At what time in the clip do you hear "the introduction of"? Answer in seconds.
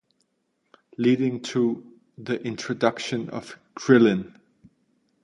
2.17-3.55